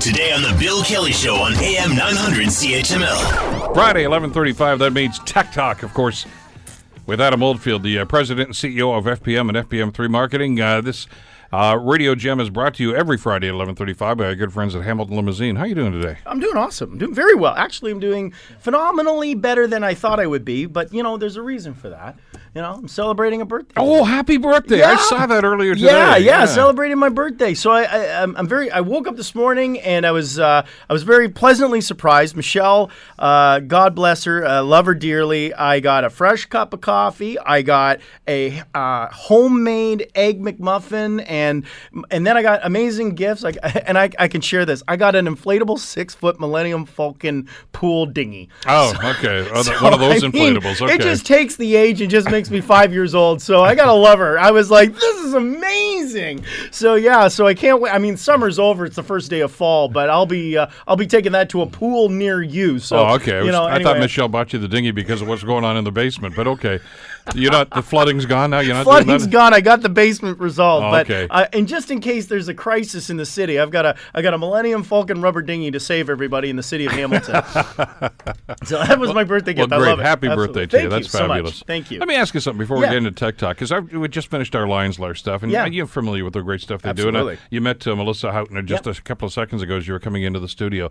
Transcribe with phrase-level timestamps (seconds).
[0.00, 3.74] Today on the Bill Kelly Show on AM 900 CHML.
[3.74, 4.78] Friday, 11:35.
[4.78, 6.24] That means Tech Talk, of course,
[7.04, 10.58] with Adam Oldfield, the uh, president and CEO of FPM and FPM3 Marketing.
[10.58, 11.06] Uh, this
[11.52, 14.76] uh, Radio Gem is brought to you every Friday at 11:35 by our good friends
[14.76, 15.56] at Hamilton Limousine.
[15.56, 16.18] How are you doing today?
[16.26, 16.92] I'm doing awesome.
[16.92, 17.54] I'm doing very well.
[17.54, 20.66] Actually, I'm doing phenomenally better than I thought I would be.
[20.66, 22.18] But you know, there's a reason for that.
[22.54, 23.74] You know, I'm celebrating a birthday.
[23.76, 24.82] Oh, happy birthday!
[24.82, 25.86] I saw that earlier today.
[25.86, 27.54] Yeah, yeah, celebrating my birthday.
[27.54, 28.70] So I, I, I'm, I'm very.
[28.70, 32.36] I woke up this morning and I was, uh, I was very pleasantly surprised.
[32.36, 35.54] Michelle, uh, God bless her, uh, love her dearly.
[35.54, 37.38] I got a fresh cup of coffee.
[37.38, 41.64] I got a uh, homemade egg McMuffin, and and
[42.10, 43.42] and then I got amazing gifts.
[43.42, 44.82] Like, and I, I can share this.
[44.86, 48.48] I got an inflatable six foot Millennium Falcon pool dinghy.
[48.66, 49.40] Oh, okay.
[49.52, 50.82] Oh, So, one of those I mean, inflatables.
[50.82, 50.94] Okay.
[50.94, 53.42] It just takes the age and just makes me five years old.
[53.42, 54.38] So I gotta love her.
[54.38, 56.44] I was like, this is amazing.
[56.70, 57.92] So yeah, so I can't wait.
[57.92, 58.84] I mean, summer's over.
[58.84, 61.62] It's the first day of fall, but I'll be uh, I'll be taking that to
[61.62, 62.78] a pool near you.
[62.78, 63.38] So oh, okay.
[63.38, 63.84] I, You know, I anyway.
[63.84, 66.46] thought Michelle bought you the dinghy because of what's going on in the basement, but
[66.46, 66.80] okay.
[67.34, 67.70] You're not.
[67.70, 68.60] The flooding's gone now.
[68.60, 68.84] You're not.
[68.84, 69.54] Flooding's gone.
[69.54, 71.26] I got the basement resolved, Oh, but okay.
[71.30, 74.22] uh, and just in case there's a crisis in the city, I've got a I
[74.22, 77.34] got a Millennium Falcon rubber dinghy to save everybody in the city of Hamilton.
[78.64, 79.72] so that was my birthday Well, gift.
[79.74, 79.88] I great.
[79.90, 80.06] love it.
[80.06, 80.46] Happy Absolutely.
[80.66, 80.90] birthday to you.
[80.90, 81.28] Thank That's so much.
[81.36, 81.62] fabulous.
[81.66, 81.98] Thank you.
[81.98, 84.54] Let me ask you something before we get into Tech Talk, because we just finished
[84.56, 85.66] our Lions Lair stuff, and Yeah.
[85.66, 87.08] you're familiar with the great stuff they do.
[87.08, 87.36] And Absolutely.
[87.36, 88.98] I, you met uh, Melissa Houghton just Yep.
[88.98, 90.88] a couple of seconds ago as you were coming into the studio.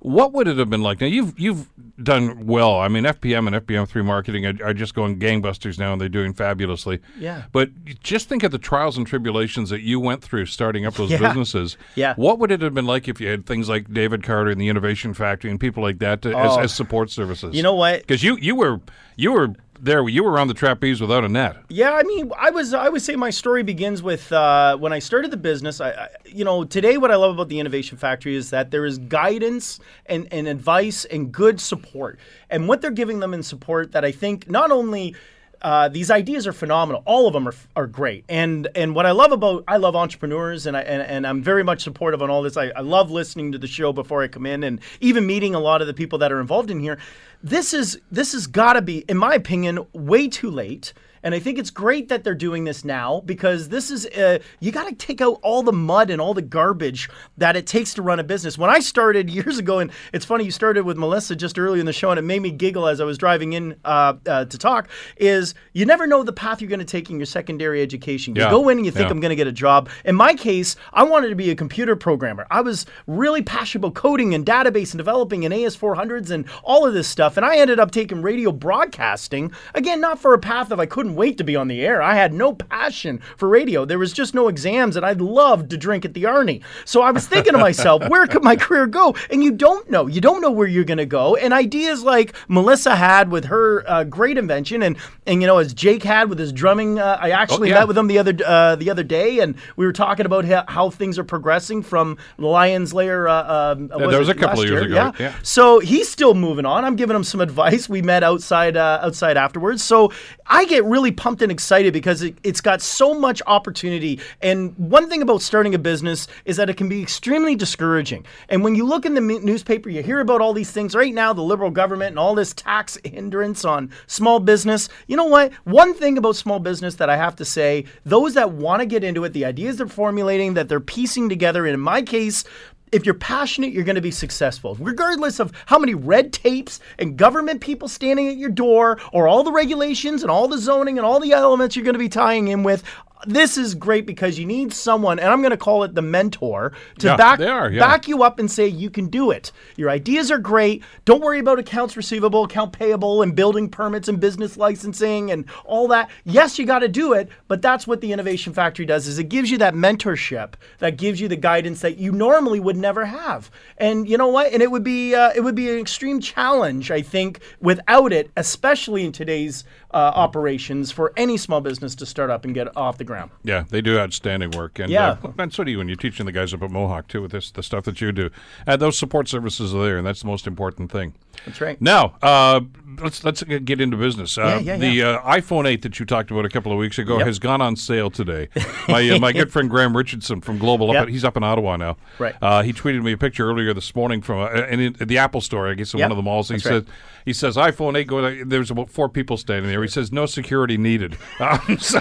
[0.00, 1.00] What would it have been like?
[1.00, 1.68] Now you've you've
[2.02, 2.80] done well.
[2.80, 6.32] I mean, FPM and FPM3 marketing are, are just going gangbusters now, and they're doing
[6.32, 7.00] fabulously.
[7.18, 7.42] Yeah.
[7.52, 7.70] But
[8.02, 11.18] just think of the trials and tribulations that you went through starting up those Yeah.
[11.18, 11.76] businesses.
[11.96, 12.14] Yeah.
[12.16, 14.68] What would it have been like if you had things like David Carter and the
[14.68, 16.38] Innovation Factory and people like that to, Oh.
[16.58, 17.54] as, as support services?
[17.54, 18.00] You know what?
[18.00, 18.80] Because you you were
[19.16, 20.06] you were there.
[20.08, 21.56] You were on the trapeze without a net.
[21.68, 22.74] Yeah, I mean, I was.
[22.74, 25.80] I would say my story begins with uh, when I started the business.
[25.80, 28.84] I, I, you know, today what I love about the Innovation Factory is that there
[28.84, 33.92] is guidance and, and advice and good support, and what they're giving them in support
[33.92, 35.14] that I think not only.
[35.62, 37.02] Uh, these ideas are phenomenal.
[37.04, 38.24] All of them are, are great.
[38.30, 41.62] And and what I love about I love entrepreneurs and I and, and I'm very
[41.62, 42.56] much supportive on all this.
[42.56, 45.60] I, I love listening to the show before I come in and even meeting a
[45.60, 46.96] lot of the people that are involved in here.
[47.42, 50.92] This is this has got to be, in my opinion, way too late.
[51.22, 54.72] And I think it's great that they're doing this now because this is, uh, you
[54.72, 58.02] got to take out all the mud and all the garbage that it takes to
[58.02, 58.56] run a business.
[58.56, 61.86] When I started years ago, and it's funny, you started with Melissa just earlier in
[61.86, 64.58] the show, and it made me giggle as I was driving in uh, uh, to
[64.58, 68.34] talk, is you never know the path you're going to take in your secondary education.
[68.34, 69.10] You Yeah, go in and you think, yeah.
[69.10, 69.88] I'm going to get a job.
[70.04, 72.46] In my case, I wanted to be a computer programmer.
[72.50, 76.94] I was really passionate about coding and database and developing and AS400s and all of
[76.94, 77.29] this stuff.
[77.36, 81.14] And I ended up taking radio broadcasting, again, not for a path of I couldn't
[81.14, 82.02] wait to be on the air.
[82.02, 83.84] I had no passion for radio.
[83.84, 86.62] There was just no exams, and I loved to drink at the Arnie.
[86.84, 89.14] So I was thinking to myself, where could my career go?
[89.30, 90.06] And you don't know.
[90.06, 91.36] You don't know where you're going to go.
[91.36, 94.96] And ideas like Melissa had with her uh, great invention, and
[95.26, 96.98] and you know as Jake had with his drumming.
[96.98, 97.80] Uh, I actually Oh, yeah.
[97.80, 100.64] met with him the other uh, the other day, and we were talking about how,
[100.68, 103.28] how things are progressing from Lions Lair.
[103.28, 105.08] Uh, um, that was it a couple of years year?
[105.08, 105.34] ago, yeah.
[105.42, 106.84] So he's still moving on.
[106.84, 107.88] I'm giving him some advice.
[107.88, 109.82] We met outside uh, outside afterwards.
[109.82, 110.12] So
[110.46, 114.20] I get really pumped and excited because it, it's got so much opportunity.
[114.40, 118.26] And one thing about starting a business is that it can be extremely discouraging.
[118.48, 121.32] And when you look in the newspaper, you hear about all these things right now,
[121.32, 124.88] the liberal government and all this tax hindrance on small business.
[125.06, 125.52] You know what?
[125.64, 129.04] One thing about small business that I have to say, those that want to get
[129.04, 132.44] into it, the ideas they're formulating, that they're piecing together, in my case,
[132.92, 137.16] if you're passionate, you're going to be successful, regardless of how many red tapes and
[137.16, 141.06] government people standing at your door, or all the regulations and all the zoning and
[141.06, 142.82] all the elements you're going to be tying in with.
[143.26, 146.72] This is great because you need someone, and I'm going to call it the mentor,
[146.98, 147.80] to Yeah, back are, yeah.
[147.80, 149.52] back you up and say you can do it.
[149.76, 150.82] Your ideas are great.
[151.04, 155.88] Don't worry about accounts receivable, account payable, and building permits and business licensing and all
[155.88, 156.10] that.
[156.24, 159.06] Yes, you got to do it, but that's what the Innovation Factory does.
[159.06, 162.76] Is it gives you that mentorship that gives you the guidance that you normally would
[162.76, 163.50] never have.
[163.78, 164.52] And you know what?
[164.52, 168.30] And it would be uh, it would be an extreme challenge, I think, without it,
[168.36, 172.98] especially in today's uh, operations for any small business to start up and get off
[172.98, 173.30] the ground.
[173.42, 175.16] Yeah, they do outstanding work, and Yeah.
[175.22, 177.32] uh, and so do you when you're teaching the guys up at Mohawk too with
[177.32, 178.30] this the stuff that you do.
[178.66, 181.14] Uh, those support services are there, and that's the most important thing.
[181.46, 181.80] That's right.
[181.80, 182.60] Now, uh,
[183.02, 184.36] let's let's get into business.
[184.36, 185.06] Uh, Yeah, yeah, the yeah.
[185.10, 187.26] Uh, iPhone 8 that you talked about a couple of weeks ago Yep.
[187.26, 188.48] has gone on sale today.
[188.88, 191.02] My uh, my good friend Graham Richardson from Global, up Yep.
[191.04, 191.96] at, he's up in Ottawa now.
[192.18, 192.34] Right.
[192.42, 195.70] Uh, he tweeted me a picture earlier this morning from uh, in, the Apple store,
[195.70, 196.06] I guess, in Yep.
[196.06, 196.48] one of the malls.
[196.48, 196.92] He That's says right.
[197.24, 198.48] he says iPhone 8 going.
[198.48, 199.80] There's about four people standing there.
[199.82, 201.16] He says no security needed.
[201.40, 201.98] Um, so,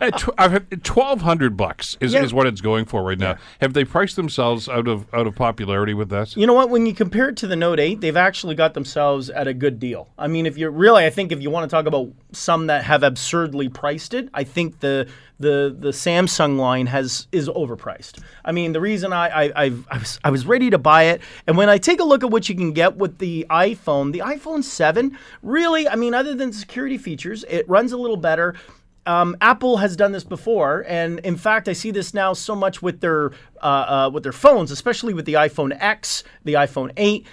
[0.00, 3.36] at tw- I've had- 1200 bucks is, is what it's going for right now.
[3.60, 6.36] Have they priced themselves out of out of popularity with this?
[6.36, 6.68] You know what?
[6.70, 9.78] When you compare it to the Note 8, they've actually got themselves at a good
[9.78, 10.08] deal.
[10.18, 12.84] I mean, if you're really, I think if you want to talk about some that
[12.84, 15.08] have absurdly priced it, I think the
[15.38, 18.22] the the Samsung line has is overpriced.
[18.44, 21.20] I mean, the reason I I, I've, I was I was ready to buy it,
[21.46, 24.20] and when I take a look at what you can get with the iPhone, the
[24.20, 28.54] iPhone 7, really, I mean, other than security features, it runs a little better.
[29.04, 32.82] Um, Apple has done this before, and in fact, I see this now so much
[32.82, 33.66] with their uh,
[34.06, 37.26] uh, with their phones, especially with the iPhone X, the iPhone 8.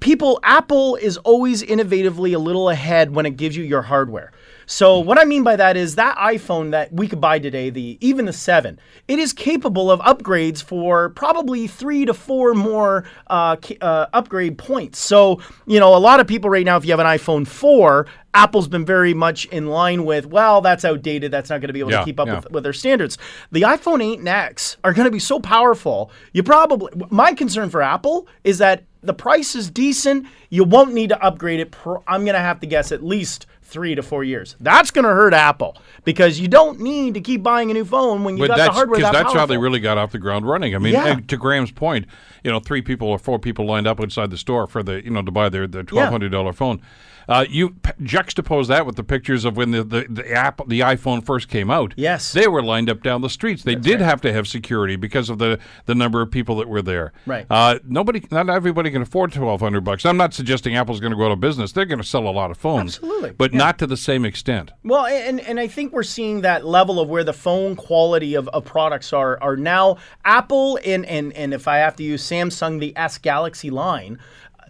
[0.00, 4.32] People, Apple is always innovatively a little ahead when it gives you your hardware.
[4.66, 7.98] So what I mean by that is that iPhone that we could buy today, the
[8.00, 13.56] even the seven, it is capable of upgrades for probably three to four more uh,
[13.80, 14.98] uh, upgrade points.
[14.98, 18.08] So you know, a lot of people right now, if you have an iPhone four,
[18.34, 21.30] Apple's been very much in line with, well, that's outdated.
[21.30, 22.36] That's not going to be able Yeah, to keep up yeah.
[22.36, 23.16] with, with their standards.
[23.52, 26.10] The iPhone 8 and X are going to be so powerful.
[26.34, 30.26] You probably, my concern for Apple is that the price is decent.
[30.50, 31.70] You won't need to upgrade it.
[31.70, 34.56] Per, I'm going to have to guess at least three to four years.
[34.60, 38.24] That's going to hurt Apple because you don't need to keep buying a new phone
[38.24, 40.12] when you But got the that's hardware because that that's how they really got off
[40.12, 40.74] the ground running.
[40.74, 41.16] I mean, Yeah.
[41.28, 42.06] to Graham's point,
[42.44, 45.10] you know, three people or four people lined up inside the store for the you
[45.10, 46.80] know to buy their their twelve hundred dollar phone.
[47.28, 50.78] Uh, you p- juxtapose that with the pictures of when the the, the app the
[50.78, 51.92] iPhone first came out.
[51.96, 52.32] Yes.
[52.32, 53.64] they were lined up down the streets.
[53.64, 56.82] They did have to have security because of the the number of people that were
[56.82, 57.12] there.
[57.26, 57.44] Right.
[57.50, 60.06] Uh, nobody, not everybody can afford twelve hundred bucks.
[60.06, 61.72] I'm not suggesting Apple's going to go out of business.
[61.72, 62.94] They're going to sell a lot of phones.
[62.98, 63.32] Absolutely.
[63.32, 64.72] but not to the same extent.
[64.84, 68.48] Well, and and I think we're seeing that level of where the phone quality of,
[68.48, 72.80] of products are are now Apple and and and if I have to use Samsung
[72.80, 74.18] the S Galaxy line,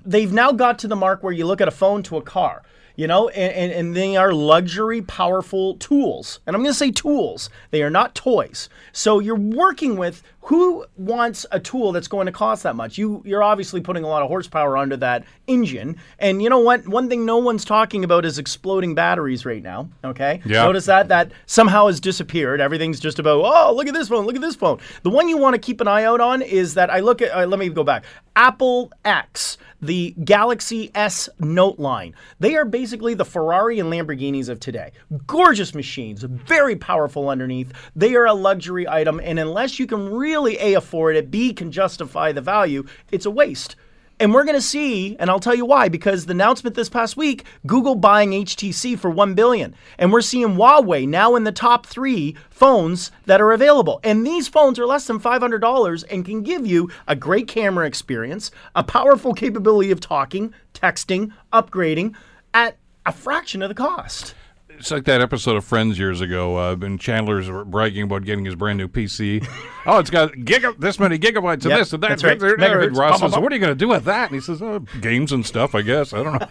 [0.05, 2.63] they've now got to the mark where you look at a phone to a car.
[2.99, 6.41] You know, and, and, and they are luxury, powerful tools.
[6.47, 7.51] And I'm going to say tools.
[7.71, 8.71] They are not toys.
[8.93, 12.97] So you're working with who wants a tool that's going to cost that much?
[12.97, 15.97] You you're obviously putting a lot of horsepower under that engine.
[16.21, 16.87] And you know what?
[16.87, 19.89] One thing no one's talking about is exploding batteries right now.
[20.05, 20.41] Okay.
[20.45, 20.63] Yeah.
[20.63, 22.61] Notice that that somehow has disappeared.
[22.61, 24.79] Everything's just about oh look at this phone, look at this phone.
[25.03, 27.33] The one you want to keep an eye out on is that I look at.
[27.37, 28.05] Uh, let me go back.
[28.37, 32.15] Apple X, the Galaxy S Note line.
[32.39, 34.93] They are basically the Ferrari and Lamborghinis of today.
[35.27, 37.73] Gorgeous machines, very powerful underneath.
[37.97, 41.73] They are a luxury item, and unless you can really a afford it, b can
[41.73, 43.77] justify the value, it's a waste.
[44.19, 47.19] And we're going to see, and I'll tell you why, because the announcement this past
[47.19, 49.75] week, Google buying HTC for 1 billion.
[49.99, 54.01] And we're seeing Huawei now in the top 3 phones that are available.
[54.03, 58.51] And these phones are less than $500 and can give you a great camera experience,
[58.75, 62.15] a powerful capability of talking, texting, upgrading
[62.55, 64.35] at a fraction of the cost.
[64.79, 66.57] It's like that episode of Friends years ago.
[66.57, 69.47] Uh, and Chandler's bragging about getting his brand new PC.
[69.87, 72.09] oh, it's got giga- this many gigabytes of Yep, this and that.
[72.21, 72.41] that's right.
[72.43, 74.81] And Ross says, "What are you going to do with that?" And he says, oh,
[75.01, 76.13] "Games and stuff, I guess.
[76.13, 76.47] I don't know."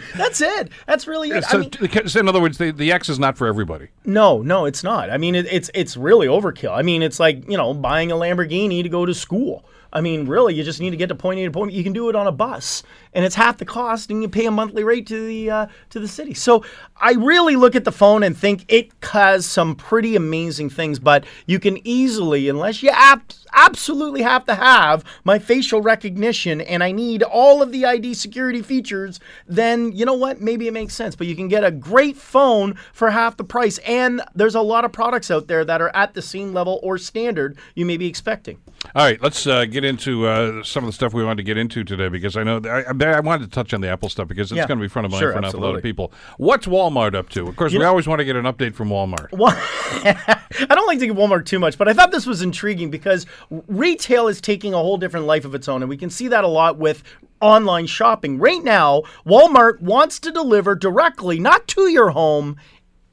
[0.16, 0.70] That's it.
[0.86, 1.44] That's really it.
[1.48, 1.70] I mean,
[2.06, 3.88] so in other words, the, the X is not for everybody.
[4.04, 5.10] No, no, it's not.
[5.10, 6.72] I mean, it, it's it's really overkill.
[6.76, 9.64] I mean, it's like you know buying a Lamborghini to go to school.
[9.92, 11.70] I mean, really, you just need to get to point A to point.
[11.72, 11.76] B.
[11.76, 14.46] You can do it on a bus, and it's half the cost, and you pay
[14.46, 16.34] a monthly rate to the uh, to the city.
[16.34, 16.64] So
[16.96, 21.24] I really look at the phone and think it has some pretty amazing things, but
[21.46, 23.22] you can easily, unless you ab-
[23.52, 28.62] absolutely have to have my facial recognition and I need all of the ID security
[28.62, 30.40] features, then you know what?
[30.40, 31.16] Maybe it makes sense.
[31.16, 34.84] But you can get a great phone for half the price, and there's a lot
[34.84, 38.06] of products out there that are at the same level or standard you may be
[38.06, 38.58] expecting.
[38.94, 41.58] All right, let's uh, get into uh, some of the stuff we wanted to get
[41.58, 44.28] into today because I know I, I I wanted to touch on the Apple stuff
[44.28, 44.66] because it's Yeah.
[44.66, 46.12] going to be front of mind Sure, for an awful lot of people.
[46.38, 47.46] What's Walmart up to?
[47.48, 49.28] Of course, we know- always want to get an update from Walmart.
[49.40, 52.90] Well, I don't like to give Walmart too much, but I thought this was intriguing
[52.90, 53.26] because
[53.68, 56.44] retail is taking a whole different life of its own, and we can see that
[56.44, 57.02] a lot with
[57.40, 58.38] online shopping.
[58.38, 62.56] Right now, Walmart wants to deliver directly, not to your home,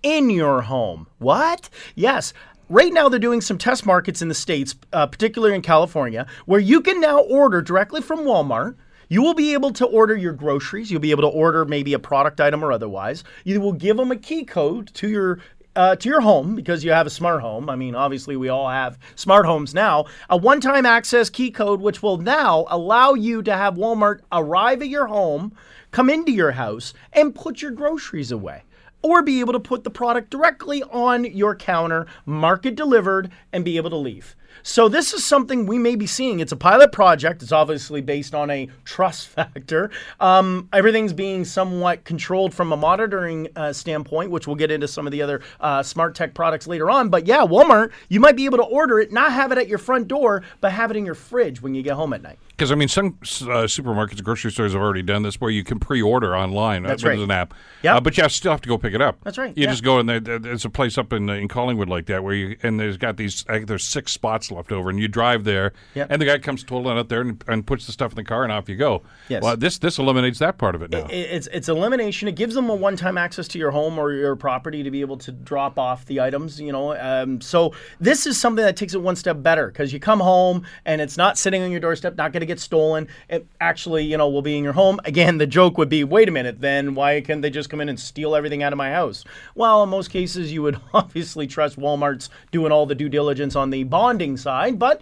[0.03, 1.07] in your home.
[1.19, 1.69] What?
[1.95, 2.33] Yes.
[2.69, 6.59] Right now, they're doing some test markets in the States, uh, particularly in California, where
[6.59, 8.75] you can now order directly from Walmart.
[9.09, 10.91] You will be able to order your groceries.
[10.91, 13.23] You'll be able to order maybe a product item or otherwise.
[13.45, 15.39] You will give them a key code to your
[15.77, 17.69] uh, to your home because you have a smart home.
[17.69, 20.05] I mean, obviously, we all have smart homes now.
[20.29, 24.81] A one time access key code, which will now allow you to have Walmart arrive
[24.81, 25.55] at your home,
[25.91, 28.63] come into your house, and put your groceries away.
[29.03, 33.63] Or be able to put the product directly on your counter, mark it delivered, and
[33.63, 34.35] be able to leave.
[34.63, 36.39] So this is something we may be seeing.
[36.39, 37.41] It's a pilot project.
[37.43, 39.89] It's obviously based on a trust factor.
[40.19, 45.05] Um, everything's being somewhat controlled from a monitoring uh, standpoint, which we'll get into some
[45.07, 47.09] of the other uh, smart tech products later on.
[47.09, 49.77] But yeah, Walmart, you might be able to order it, not have it at your
[49.77, 52.39] front door, but have it in your fridge when you get home at night.
[52.49, 55.79] Because I mean, some uh, supermarkets, grocery stores have already done this, where you can
[55.79, 56.83] pre-order online.
[56.83, 57.17] That's uh, right.
[57.17, 57.53] With an app.
[57.83, 57.95] Yep.
[57.95, 59.19] Uh, but you still have to go pick it up.
[59.23, 59.69] That's right, You yeah.
[59.71, 62.23] just go and there, there- there's a place up in uh, in Collingwood like that
[62.23, 65.73] where you and there's got these there's six spots left over, and you drive there,
[65.95, 66.07] Yep.
[66.11, 68.43] and the guy comes tolling out there and, and puts the stuff in the car,
[68.43, 69.03] and off you go.
[69.29, 69.43] Yes.
[69.43, 71.05] Well, this this eliminates that part of it now.
[71.07, 72.27] It- It's it's elimination.
[72.27, 75.17] It gives them a one-time access to your home or your property to be able
[75.17, 76.59] to drop off the items.
[76.59, 79.99] You know, um, so this is something that takes it one step better because you
[79.99, 83.07] come home and it's not sitting on your doorstep, not going to get stolen.
[83.29, 84.99] It actually, you know, will be in your home.
[85.05, 87.89] Again, the joke would be, wait a minute, then why can't they just come in
[87.89, 89.23] and steal everything out of my house?
[89.55, 93.69] Well, in most cases, you would obviously trust Walmart's doing all the due diligence on
[93.69, 95.01] the bonding side, but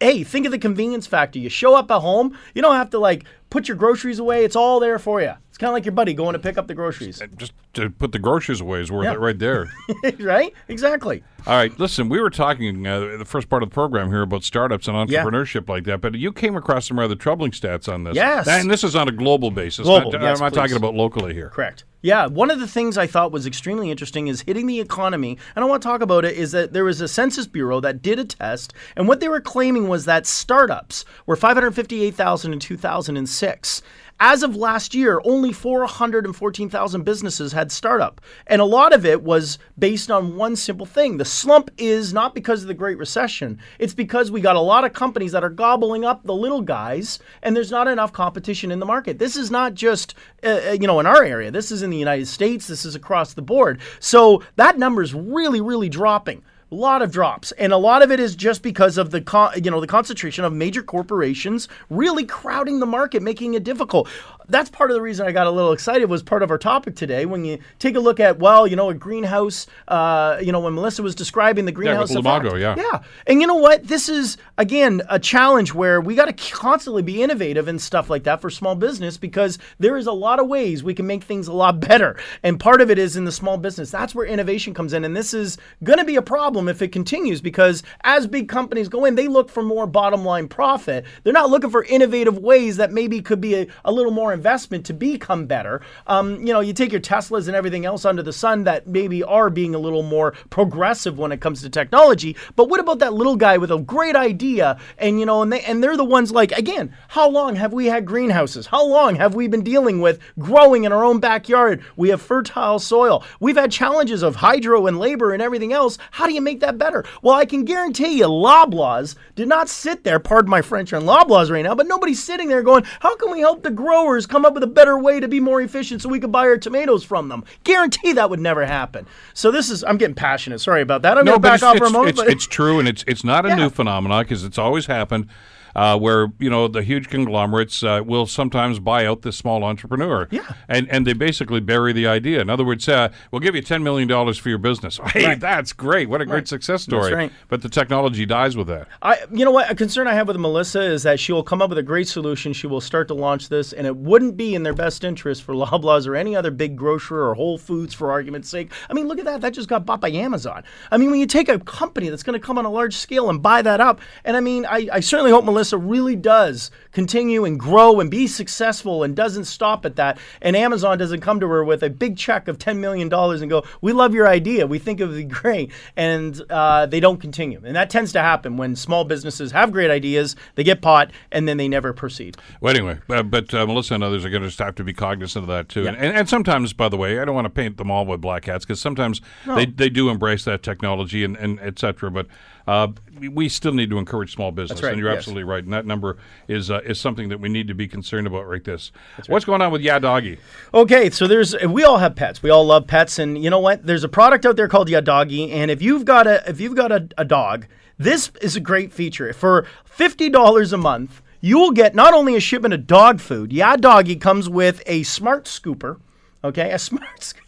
[0.00, 1.38] hey, think of the convenience factor.
[1.38, 4.44] You show up at home, you don't have to like put your groceries away.
[4.44, 5.32] It's all there for you.
[5.48, 8.12] It's kind of like your buddy going to pick up the groceries, just to put
[8.12, 9.14] the groceries away is worth Yeah.
[9.14, 9.70] it right there.
[10.20, 10.52] right?
[10.68, 11.24] Exactly.
[11.46, 14.44] All right, listen, we were talking uh, the first part of the program here about
[14.44, 15.24] startups and Yeah.
[15.24, 18.16] entrepreneurship like that, but you came across some rather troubling stats on this.
[18.16, 18.46] Yes.
[18.46, 19.86] and this is on a global basis.
[19.86, 20.58] Global, not, yes, I'm not please.
[20.58, 21.48] talking about locally here.
[21.48, 21.84] Correct.
[22.06, 25.38] Yeah, one of the things I thought was extremely interesting is hitting the economy.
[25.56, 28.00] And I want to talk about it is that there was a Census Bureau that
[28.00, 33.82] did a test, and what they were claiming was that startups were 558,000 in 2006.
[34.18, 38.22] As of last year, only 414,000 businesses had startup.
[38.46, 41.18] And a lot of it was based on one simple thing.
[41.18, 44.84] The slump is not because of the Great Recession, it's because we got a lot
[44.84, 48.80] of companies that are gobbling up the little guys, and there's not enough competition in
[48.80, 49.18] the market.
[49.18, 51.50] This is not just, uh, uh, you know, in our area.
[51.50, 52.66] This is in the United States.
[52.66, 53.80] This is across the board.
[54.00, 56.42] So that number is really, really dropping.
[56.72, 59.52] A lot of drops, and a lot of it is just because of the con-
[59.62, 64.08] you know the concentration of major corporations really crowding the market, making it difficult.
[64.48, 66.08] That's part of the reason I got a little excited.
[66.08, 67.26] Was part of our topic today.
[67.26, 69.66] When you take a look at well, you know, a greenhouse.
[69.88, 72.44] Uh, you know, when Melissa was describing the greenhouse effect.
[72.44, 72.74] Lumago, yeah.
[72.76, 73.86] yeah, and you know what?
[73.86, 78.24] This is again a challenge where we got to constantly be innovative and stuff like
[78.24, 81.48] that for small business because there is a lot of ways we can make things
[81.48, 83.90] a lot better, and part of it is in the small business.
[83.90, 86.92] That's where innovation comes in, and this is going to be a problem if it
[86.92, 91.04] continues because as big companies go in, they look for more bottom line profit.
[91.22, 94.84] They're not looking for innovative ways that maybe could be a, a little more investment
[94.86, 95.80] to become better.
[96.06, 99.22] Um, you know, you take your Teslas and everything else under the sun that maybe
[99.22, 102.36] are being a little more progressive when it comes to technology.
[102.54, 104.78] But what about that little guy with a great idea?
[104.98, 107.86] And you know, and they and they're the ones like again, how long have we
[107.86, 108.66] had greenhouses?
[108.66, 111.82] How long have we been dealing with growing in our own backyard?
[111.96, 113.24] We have fertile soil.
[113.40, 115.96] We've had challenges of hydro and labor and everything else.
[116.10, 117.04] How do you make that better?
[117.22, 121.50] Well, I can guarantee you, Loblaws did not sit there, pardon my French on Loblaws
[121.50, 124.54] right now, but nobody's sitting there going, how can we help the growers come up
[124.54, 127.28] with a better way to be more efficient so we could buy our tomatoes from
[127.28, 127.44] them?
[127.64, 129.06] Guarantee that would never happen.
[129.34, 130.60] So this is, I'm getting passionate.
[130.60, 131.18] Sorry about that.
[131.18, 132.18] I'm No, going to back off for a moment.
[132.18, 133.54] it's, it's true, and it's it's not a Yeah.
[133.56, 135.28] new phenomenon because it's always happened.
[135.76, 140.26] Uh, where you know the huge conglomerates uh, will sometimes buy out the small entrepreneur,
[140.30, 140.40] Yeah.
[140.68, 142.40] and and they basically bury the idea.
[142.40, 144.98] In other words, uh, we'll give you ten million dollars for your business.
[145.12, 145.38] Hey, Right.
[145.40, 146.08] that's great!
[146.08, 147.12] What a great success story!
[147.12, 147.32] right.
[147.48, 148.88] But the technology dies with that.
[149.02, 149.70] I, you know what?
[149.70, 152.08] A concern I have with Melissa is that she will come up with a great
[152.08, 152.54] solution.
[152.54, 155.52] She will start to launch this, and it wouldn't be in their best interest for
[155.62, 158.72] Loblaws or any other big grocer or Whole Foods, for argument's sake.
[158.88, 159.42] I mean, look at that.
[159.42, 160.64] That just got bought by Amazon.
[160.90, 163.28] I mean, when you take a company that's going to come on a large scale
[163.28, 167.44] and buy that up, and I mean, I, I certainly hope Melissa really does continue
[167.44, 170.18] and grow and be successful and doesn't stop at that.
[170.40, 173.64] And Amazon doesn't come to her with a big check of $10 million and go,
[173.80, 174.66] We love your idea.
[174.66, 175.72] We think it would be great.
[175.96, 177.60] And uh, they don't continue.
[177.64, 181.48] And that tends to happen when small businesses have great ideas, they get bought, and
[181.48, 182.36] then they never proceed.
[182.60, 185.44] Well, anyway, uh, but uh, Melissa and others are going to have to be cognizant
[185.44, 185.86] of that too.
[185.86, 188.20] And, and, and sometimes, by the way, I don't want to paint them all with
[188.20, 192.10] black hats because sometimes they, they do embrace that technology and, and et cetera.
[192.10, 192.26] But
[192.66, 192.88] uh,
[193.20, 195.18] we- still need to encourage small business, right, and you're yes.
[195.18, 195.62] absolutely right.
[195.62, 196.16] And that number
[196.48, 198.46] is uh, is something that we need to be concerned about.
[198.46, 198.92] Right, this.
[199.28, 200.38] What's going on with Yadoggy?
[200.74, 202.42] Okay, so there's we all have pets.
[202.42, 203.86] We all love pets, and you know what?
[203.86, 206.90] There's a product out there called Yadoggy, and if you've got a if you've got
[206.92, 207.66] a, a dog,
[207.98, 209.32] this is a great feature.
[209.32, 213.50] For fifty dollars a month, you will get not only a shipment of dog food.
[213.50, 216.00] Yadoggy comes with a smart scooper.
[216.42, 217.22] Okay, a smart.
[217.22, 217.45] Sc-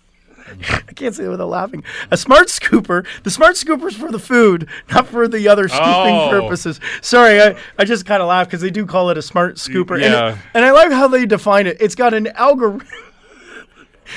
[0.88, 1.84] I can't say it without laughing.
[2.10, 3.06] A smart scooper.
[3.24, 5.84] The smart scooper's for the food, not for the other scooping
[6.16, 6.28] Oh.
[6.30, 6.80] purposes.
[7.00, 9.94] Sorry, I, I just kind of laugh because they do call it a smart scooper.
[10.02, 11.76] And, it- and I like how they define it.
[11.80, 12.86] It's got an algorithm.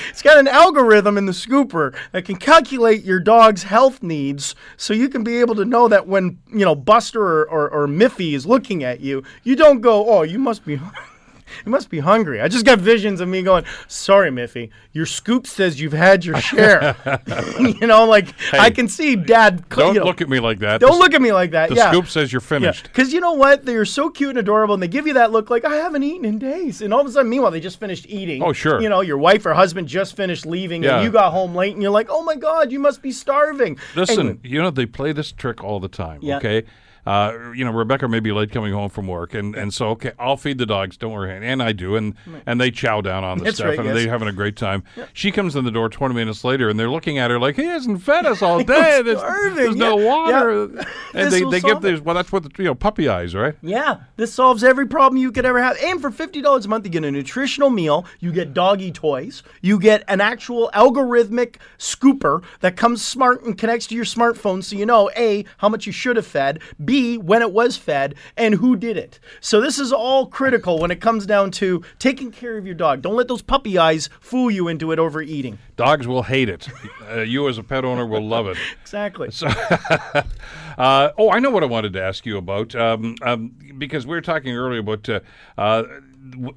[0.09, 4.93] It's got an algorithm in the scooper that can calculate your dog's health needs so
[4.93, 8.31] you can be able to know that when, you know, Buster or, or, or Miffy
[8.33, 10.79] is looking at you, you don't go, oh, you must be.
[11.65, 12.41] You must be hungry.
[12.41, 16.39] I just got visions of me going, sorry, Miffy, your scoop says you've had your
[16.41, 16.95] share.
[17.59, 19.67] you know, like I can see dad.
[19.69, 20.81] Don't you know, look at me like that.
[20.81, 21.69] Don't The- look at me like that.
[21.69, 21.91] The yeah.
[21.91, 22.83] scoop says you're finished.
[22.83, 23.65] Because you know what?
[23.65, 26.25] They're so cute and adorable, and they give you that look like, I haven't eaten
[26.25, 26.81] in days.
[26.81, 28.41] And all of a sudden, meanwhile, they just finished eating.
[28.43, 28.81] Oh, sure.
[28.81, 30.95] You know, your wife or husband just finished leaving, Yeah.
[30.97, 33.77] and you got home late, and you're like, oh my God, you must be starving.
[33.95, 36.19] Listen, you know they play this trick all the time.
[36.21, 36.37] Yeah.
[36.37, 36.63] Okay,
[37.05, 40.11] uh, you know Rebecca may be late coming home from work, and, and so okay,
[40.19, 40.97] I'll feed the dogs.
[40.97, 42.15] Don't worry, and I do, and
[42.45, 43.95] and they chow down on the That's stuff, right, and yes.
[43.95, 44.83] they're having a great time.
[45.13, 47.65] She comes in the door twenty minutes later, and they're looking at her like he
[47.65, 49.01] hasn't fed us all day.
[49.01, 49.21] There's,
[49.55, 50.83] there's no water, yeah.
[51.13, 51.99] and they, they give this.
[52.01, 53.55] Well, that's what the you know puppy eyes, right?
[53.61, 55.77] Yeah, this solves every problem you could ever have.
[55.83, 59.79] And for $50 a month, you get a nutritional meal, you get doggy toys, you
[59.79, 64.85] get an actual algorithmic scooper that comes smart and connects to your smartphone so you
[64.85, 68.75] know A, how much you should have fed, B, when it was fed, and who
[68.75, 69.19] did it.
[69.39, 73.01] So this is all critical when it comes down to taking care of your dog.
[73.01, 75.57] Don't let those puppy eyes fool you into it overeating.
[75.77, 76.67] Dogs will hate it.
[77.09, 78.57] uh, you as a pet owner will love it.
[78.81, 79.29] Exactly.
[80.81, 84.15] Uh, oh, I know what I wanted to ask you about um, um, because we
[84.15, 85.19] were talking earlier about uh,
[85.55, 85.83] uh,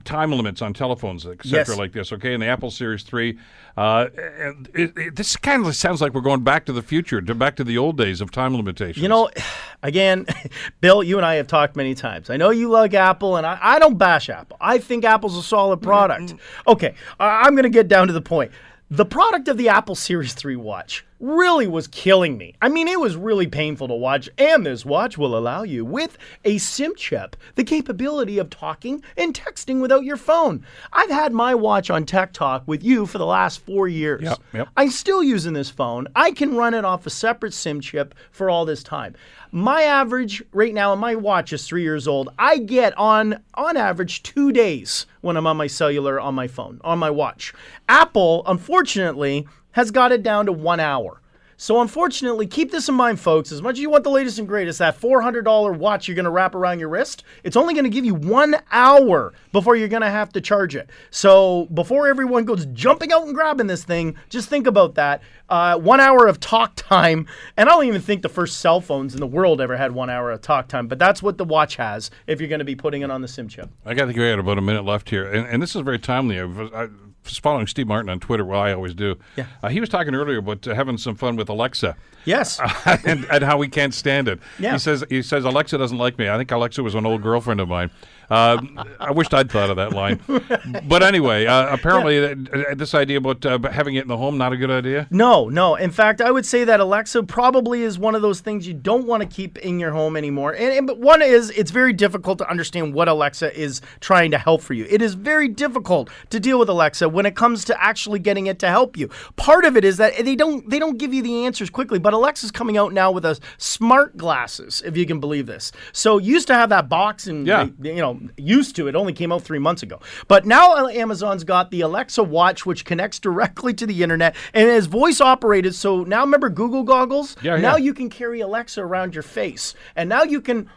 [0.05, 1.77] time limits on telephones, etc., Yes.
[1.77, 2.11] like this.
[2.11, 3.39] Okay, in the Apple Series Three,
[3.77, 7.21] uh, and it, it, this kind of sounds like we're going back to the future,
[7.21, 9.03] to back to the old days of time limitations.
[9.03, 9.29] You know,
[9.83, 10.25] again,
[10.81, 12.31] Bill, you and I have talked many times.
[12.31, 14.57] I know you like Apple, and I, I don't bash Apple.
[14.59, 16.35] I think Apple's a solid product.
[16.67, 18.53] Okay, I- I'm going to get down to the point.
[18.91, 22.55] The product of the Apple Series 3 watch really was killing me.
[22.61, 26.19] I mean, it was really painful to watch, and this watch will allow you, with
[26.45, 30.65] a SIM chip, the capability of talking and texting without your phone.
[30.93, 34.23] I've had my watch on Tech Talk with you for the last four years.
[34.23, 34.69] Yep, yep.
[34.77, 36.07] I'm still using this phone.
[36.15, 39.15] I can run it off a separate SIM chip for all this time.
[39.51, 42.29] My average right now, and my watch is three years old.
[42.39, 46.81] I get on on average two days when I'm on my cellular on my phone
[46.83, 47.55] on my watch.
[47.89, 51.21] Apple, unfortunately, has got it down to one hour.
[51.57, 53.53] So unfortunately, keep this in mind, folks.
[53.53, 56.31] As much as you want the latest and greatest, that $400 watch you're going to
[56.31, 60.03] wrap around your wrist, it's only going to give you one hour before you're going
[60.03, 60.91] to have to charge it.
[61.11, 65.23] So before everyone goes jumping out and grabbing this thing, just think about that.
[65.49, 69.15] Uh, one hour of talk time, and I don't even think the first cell phones
[69.15, 71.77] in the world ever had one hour of talk time, but that's what the watch
[71.77, 73.71] has if you're going to be putting it on the SIM chip.
[73.85, 74.25] I got to go.
[74.39, 76.41] about a minute left here, and, and this is very timely.
[76.41, 76.89] I I
[77.25, 78.45] following Steve Martin on Twitter.
[78.45, 79.17] Well, I always do.
[79.37, 79.47] Yeah.
[79.63, 81.97] Uh, he was talking earlier about uh, having some fun with Alexa.
[82.25, 82.61] Yes.
[83.05, 84.41] and, and how we can't stand it.
[84.59, 84.73] Yeah.
[84.73, 86.29] He says he says Alexa doesn't like me.
[86.29, 87.91] I think Alexa was an old girlfriend of mine.
[88.31, 88.59] Uh,
[89.01, 90.21] I wished I'd thought of that line.
[90.89, 92.35] But anyway, uh, apparently
[92.75, 95.07] this idea about uh, having it in the home not a good idea.
[95.11, 95.75] No, no.
[95.77, 99.07] In fact, I would say that Alexa probably is one of those things you don't
[99.07, 100.53] want to keep in your home anymore.
[100.53, 104.39] And, and but one is it's very difficult to understand what Alexa is trying to
[104.39, 104.87] help for you.
[104.91, 108.59] It is very difficult to deal with Alexa when it comes to actually getting it
[108.61, 109.09] to help you.
[109.37, 112.13] Part of it is that they don't they don't give you the answers quickly, but
[112.13, 115.73] Alexa's coming out now with a smart glasses, if you can believe this.
[115.93, 117.69] So you used to have that box and Yeah.
[117.83, 118.89] you know, used to.
[118.89, 120.01] It only came out three months ago.
[120.29, 124.87] But now Amazon's got the Alexa Watch, which connects directly to the internet and is
[124.87, 125.75] voice operated.
[125.75, 127.37] So now remember Google goggles?
[127.43, 127.85] Yeah, Now yeah.
[127.85, 129.75] you can carry Alexa around your face.
[129.97, 130.69] And now you can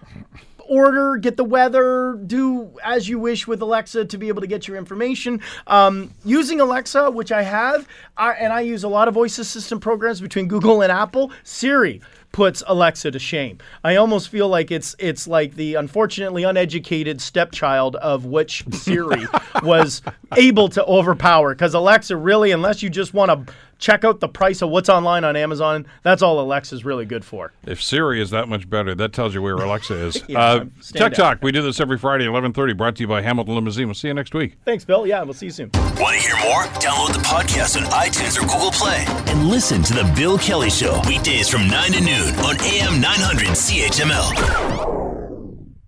[0.70, 4.68] order, get the weather, do as you wish with Alexa to be able to get
[4.68, 5.42] your information.
[5.66, 9.82] Um, using Alexa, which I have, I, and I use a lot of voice assistant
[9.82, 12.02] programs between Google and Apple, Siri
[12.38, 13.58] puts Alexa to shame.
[13.84, 19.26] I almost feel like it's it's like the unfortunately uneducated stepchild of which Siri
[19.64, 20.04] was
[20.36, 24.62] able to overpower because Alexa really unless you just want to check out the price
[24.62, 27.54] of what's online on Amazon, that's all Alexa's really good for.
[27.66, 30.24] If Siri is that much better, that tells you where Alexa is.
[30.28, 31.36] Yeah, uh, Tech down.
[31.36, 31.40] Talk.
[31.42, 32.74] We do this every Friday, eleven thirty.
[32.74, 33.88] Brought to you by Hamilton Limousine.
[33.88, 34.58] We'll see you next week.
[34.66, 35.08] Thanks, Bill.
[35.08, 35.70] Yeah, we'll see you soon.
[35.74, 36.64] Want to hear more?
[36.82, 41.00] Download the podcast on iTunes or Google Play and listen to The Bill Kelly Show
[41.08, 42.02] weekdays from 9 to
[42.36, 44.97] on AM 900 CHML.